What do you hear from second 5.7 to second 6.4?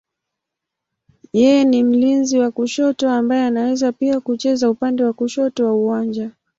uwanja.